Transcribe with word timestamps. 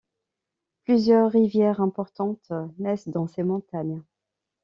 Plusieurs 0.83 1.29
rivières 1.29 1.79
importantes 1.79 2.51
naissent 2.79 3.07
dans 3.07 3.27
ces 3.27 3.43
montagnes. 3.43 4.01